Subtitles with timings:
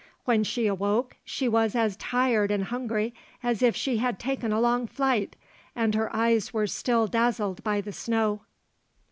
[0.25, 3.13] When she awoke she was as tired and hungry
[3.43, 5.35] as if she had taken a long flight,
[5.75, 8.41] and her eyes were still dazzled by the snow.